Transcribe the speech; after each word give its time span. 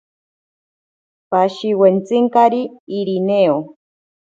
Pashiwentsinkari 1.29 2.61
Irineo. 2.99 3.55